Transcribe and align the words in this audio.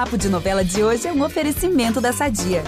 Papo 0.00 0.16
de 0.16 0.30
Novela 0.30 0.64
de 0.64 0.82
hoje 0.82 1.06
é 1.06 1.12
um 1.12 1.22
oferecimento 1.22 2.00
da 2.00 2.10
Sadia. 2.10 2.64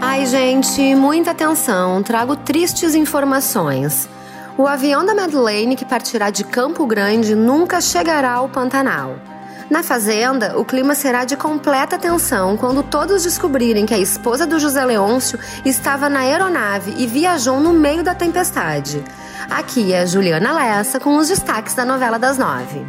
Ai, 0.00 0.24
gente, 0.26 0.94
muita 0.94 1.32
atenção. 1.32 2.00
Trago 2.04 2.36
tristes 2.36 2.94
informações. 2.94 4.08
O 4.56 4.68
avião 4.68 5.04
da 5.04 5.16
Madeleine 5.16 5.74
que 5.74 5.84
partirá 5.84 6.30
de 6.30 6.44
Campo 6.44 6.86
Grande 6.86 7.34
nunca 7.34 7.80
chegará 7.80 8.34
ao 8.34 8.48
Pantanal. 8.48 9.31
Na 9.70 9.82
fazenda, 9.82 10.58
o 10.58 10.64
clima 10.64 10.94
será 10.94 11.24
de 11.24 11.36
completa 11.36 11.98
tensão 11.98 12.56
quando 12.56 12.82
todos 12.82 13.22
descobrirem 13.22 13.86
que 13.86 13.94
a 13.94 13.98
esposa 13.98 14.46
do 14.46 14.58
José 14.58 14.84
Leôncio 14.84 15.38
estava 15.64 16.08
na 16.08 16.20
aeronave 16.20 16.94
e 16.96 17.06
viajou 17.06 17.60
no 17.60 17.72
meio 17.72 18.02
da 18.02 18.14
tempestade. 18.14 19.02
Aqui 19.50 19.92
é 19.92 20.06
Juliana 20.06 20.52
Lessa 20.52 21.00
com 21.00 21.16
os 21.16 21.28
destaques 21.28 21.74
da 21.74 21.84
novela 21.84 22.18
das 22.18 22.38
nove. 22.38 22.84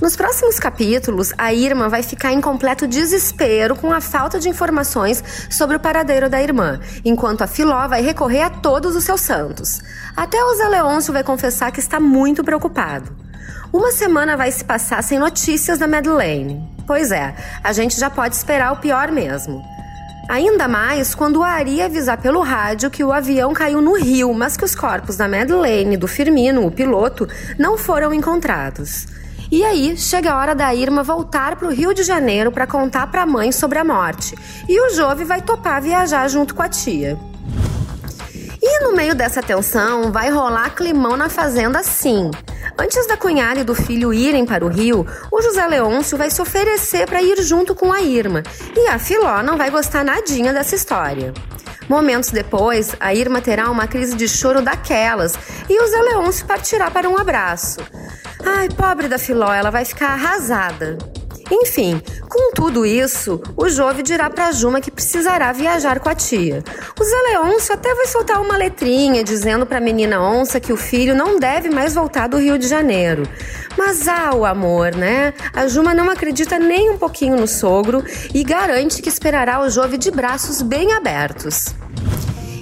Nos 0.00 0.16
próximos 0.16 0.58
capítulos, 0.58 1.34
a 1.36 1.52
Irma 1.52 1.86
vai 1.86 2.02
ficar 2.02 2.32
em 2.32 2.40
completo 2.40 2.86
desespero 2.86 3.76
com 3.76 3.92
a 3.92 4.00
falta 4.00 4.40
de 4.40 4.48
informações 4.48 5.22
sobre 5.50 5.76
o 5.76 5.80
paradeiro 5.80 6.30
da 6.30 6.42
irmã, 6.42 6.80
enquanto 7.04 7.42
a 7.42 7.46
Filó 7.46 7.86
vai 7.86 8.00
recorrer 8.00 8.40
a 8.40 8.50
todos 8.50 8.96
os 8.96 9.04
seus 9.04 9.20
santos. 9.20 9.82
Até 10.16 10.42
o 10.42 10.54
Zé 10.54 10.68
Leôncio 10.68 11.12
vai 11.12 11.22
confessar 11.22 11.70
que 11.70 11.80
está 11.80 12.00
muito 12.00 12.42
preocupado. 12.42 13.29
Uma 13.72 13.92
semana 13.92 14.36
vai 14.36 14.50
se 14.50 14.64
passar 14.64 15.00
sem 15.00 15.16
notícias 15.16 15.78
da 15.78 15.86
Madeleine. 15.86 16.60
Pois 16.88 17.12
é, 17.12 17.32
a 17.62 17.72
gente 17.72 18.00
já 18.00 18.10
pode 18.10 18.34
esperar 18.34 18.72
o 18.72 18.78
pior 18.78 19.12
mesmo. 19.12 19.62
Ainda 20.28 20.66
mais 20.66 21.14
quando 21.14 21.36
o 21.36 21.44
Ari 21.44 21.80
avisar 21.80 22.18
pelo 22.18 22.40
rádio 22.40 22.90
que 22.90 23.04
o 23.04 23.12
avião 23.12 23.52
caiu 23.52 23.80
no 23.80 23.94
rio, 23.96 24.34
mas 24.34 24.56
que 24.56 24.64
os 24.64 24.74
corpos 24.74 25.16
da 25.16 25.28
Madeleine 25.28 25.94
e 25.94 25.96
do 25.96 26.08
Firmino, 26.08 26.66
o 26.66 26.70
piloto, 26.70 27.28
não 27.56 27.78
foram 27.78 28.12
encontrados. 28.12 29.06
E 29.52 29.64
aí, 29.64 29.96
chega 29.96 30.32
a 30.32 30.36
hora 30.36 30.54
da 30.54 30.74
Irma 30.74 31.04
voltar 31.04 31.54
para 31.54 31.68
o 31.68 31.72
Rio 31.72 31.94
de 31.94 32.02
Janeiro 32.02 32.50
para 32.50 32.66
contar 32.66 33.06
para 33.06 33.22
a 33.22 33.26
mãe 33.26 33.52
sobre 33.52 33.78
a 33.78 33.84
morte. 33.84 34.36
E 34.68 34.80
o 34.80 34.94
Jove 34.94 35.24
vai 35.24 35.42
topar 35.42 35.80
viajar 35.80 36.26
junto 36.28 36.56
com 36.56 36.62
a 36.62 36.68
tia. 36.68 37.16
No 38.80 38.92
meio 38.92 39.14
dessa 39.14 39.42
tensão, 39.42 40.10
vai 40.10 40.30
rolar 40.30 40.74
climão 40.74 41.16
na 41.16 41.28
fazenda 41.28 41.82
sim. 41.82 42.30
Antes 42.78 43.06
da 43.06 43.16
cunhada 43.16 43.60
e 43.60 43.64
do 43.64 43.74
filho 43.74 44.12
irem 44.12 44.46
para 44.46 44.64
o 44.64 44.68
Rio, 44.68 45.06
o 45.30 45.42
José 45.42 45.66
Leôncio 45.66 46.16
vai 46.16 46.30
se 46.30 46.40
oferecer 46.40 47.06
para 47.06 47.22
ir 47.22 47.42
junto 47.42 47.74
com 47.74 47.92
a 47.92 48.00
Irma. 48.00 48.42
E 48.74 48.88
a 48.88 48.98
Filó 48.98 49.42
não 49.42 49.58
vai 49.58 49.70
gostar 49.70 50.02
nadinha 50.02 50.52
dessa 50.52 50.74
história. 50.74 51.34
Momentos 51.88 52.30
depois, 52.30 52.94
a 52.98 53.12
Irma 53.12 53.42
terá 53.42 53.70
uma 53.70 53.86
crise 53.86 54.16
de 54.16 54.26
choro 54.26 54.62
daquelas 54.62 55.34
e 55.68 55.78
o 55.78 55.86
Zé 55.86 56.00
Leôncio 56.00 56.46
partirá 56.46 56.90
para 56.90 57.08
um 57.08 57.18
abraço. 57.18 57.80
Ai, 58.44 58.68
pobre 58.68 59.08
da 59.08 59.18
Filó, 59.18 59.52
ela 59.52 59.70
vai 59.70 59.84
ficar 59.84 60.12
arrasada. 60.12 60.96
Enfim, 61.50 62.00
com 62.28 62.52
tudo 62.54 62.86
isso, 62.86 63.40
o 63.56 63.68
Jove 63.68 64.02
dirá 64.02 64.30
para 64.30 64.52
Juma 64.52 64.80
que 64.80 64.90
precisará 64.90 65.52
viajar 65.52 65.98
com 65.98 66.08
a 66.08 66.14
tia. 66.14 66.62
O 66.98 67.04
Zé 67.04 67.16
Leôncio 67.30 67.74
até 67.74 67.92
vai 67.94 68.06
soltar 68.06 68.40
uma 68.40 68.56
letrinha 68.56 69.24
dizendo 69.24 69.66
para 69.66 69.78
a 69.78 69.80
menina 69.80 70.22
onça 70.22 70.60
que 70.60 70.72
o 70.72 70.76
filho 70.76 71.14
não 71.14 71.40
deve 71.40 71.68
mais 71.68 71.94
voltar 71.94 72.28
do 72.28 72.38
Rio 72.38 72.56
de 72.56 72.68
Janeiro. 72.68 73.24
Mas 73.76 74.06
ah, 74.06 74.34
o 74.34 74.44
amor, 74.44 74.94
né? 74.94 75.34
A 75.52 75.66
Juma 75.66 75.92
não 75.94 76.08
acredita 76.08 76.58
nem 76.58 76.90
um 76.90 76.98
pouquinho 76.98 77.36
no 77.36 77.48
sogro 77.48 78.04
e 78.32 78.44
garante 78.44 79.02
que 79.02 79.08
esperará 79.08 79.60
o 79.60 79.68
Jove 79.68 79.98
de 79.98 80.10
braços 80.10 80.62
bem 80.62 80.92
abertos. 80.92 81.74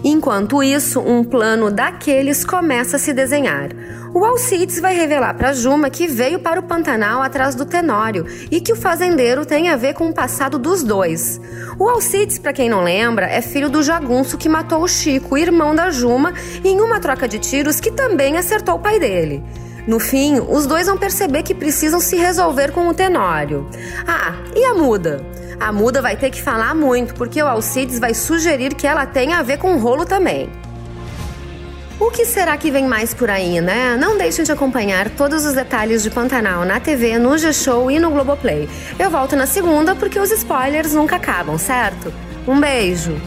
Enquanto 0.05 0.63
isso, 0.63 1.01
um 1.01 1.25
plano 1.25 1.71
daqueles 1.71 2.45
começa 2.45 2.97
a 2.97 2.99
se 2.99 3.13
desenhar. 3.13 3.71
O 4.15 4.25
Alcides 4.25 4.81
vai 4.81 4.95
revelar 4.95 5.35
para 5.35 5.53
Juma 5.53 5.91
que 5.91 6.07
veio 6.07 6.39
para 6.39 6.61
o 6.61 6.63
Pantanal 6.63 7.21
atrás 7.21 7.55
do 7.55 7.67
Tenório 7.67 8.27
e 8.51 8.61
que 8.61 8.73
o 8.73 8.77
fazendeiro 8.77 9.45
tem 9.45 9.69
a 9.69 9.77
ver 9.77 9.95
com 9.95 10.09
o 10.09 10.15
passado 10.15 10.59
dos 10.59 10.83
dois. 10.83 11.41
O 11.79 11.89
Alcides, 11.89 12.39
para 12.39 12.53
quem 12.53 12.71
não 12.71 12.83
lembra, 12.83 13.27
é 13.27 13.43
filho 13.43 13.69
do 13.69 13.83
jagunço 13.83 14.39
que 14.39 14.49
matou 14.49 14.83
o 14.83 14.89
Chico, 14.89 15.37
irmão 15.37 15.75
da 15.75 15.91
Juma, 15.91 16.33
em 16.65 16.81
uma 16.81 17.01
troca 17.01 17.29
de 17.29 17.39
tiros 17.39 17.81
que 17.81 17.91
também 17.91 18.37
acertou 18.37 18.77
o 18.77 18.81
pai 18.81 18.99
dele. 18.99 19.43
No 19.87 19.99
fim, 19.99 20.39
os 20.39 20.67
dois 20.67 20.87
vão 20.87 20.99
perceber 20.99 21.43
que 21.43 21.55
precisam 21.55 22.01
se 22.01 22.17
resolver 22.17 22.73
com 22.73 22.89
o 22.89 22.95
Tenório. 22.95 23.67
Ah, 24.07 24.35
e 24.55 24.65
a 24.65 24.75
muda? 24.75 25.25
A 25.61 25.73
muda 25.73 26.01
vai 26.01 26.17
ter 26.17 26.31
que 26.31 26.41
falar 26.41 26.75
muito, 26.75 27.15
porque 27.15 27.43
o 27.43 27.47
Alcides 27.47 27.99
vai 27.99 28.15
sugerir 28.15 28.75
que 28.75 28.87
ela 28.87 29.05
tenha 29.07 29.39
a 29.39 29.43
ver 29.43 29.59
com 29.59 29.75
o 29.75 29.79
rolo 29.79 30.05
também. 30.05 30.49
O 32.01 32.13
que 32.13 32.25
será 32.25 32.57
que 32.57 32.71
vem 32.71 32.87
mais 32.87 33.13
por 33.13 33.29
aí, 33.29 33.61
né? 33.61 33.97
Não 33.99 34.17
deixem 34.17 34.45
de 34.45 34.53
acompanhar 34.53 35.11
todos 35.11 35.45
os 35.45 35.55
detalhes 35.55 36.03
de 36.03 36.11
Pantanal 36.11 36.65
na 36.65 36.79
TV, 36.79 37.19
no 37.19 37.37
G-Show 37.37 37.91
e 37.91 37.99
no 37.99 38.11
Globoplay. 38.11 38.69
Eu 38.97 39.11
volto 39.11 39.35
na 39.35 39.47
segunda 39.47 39.97
porque 39.97 40.21
os 40.21 40.31
spoilers 40.31 40.95
nunca 40.95 41.17
acabam, 41.17 41.59
certo? 41.59 42.15
Um 42.47 42.61
beijo! 42.61 43.21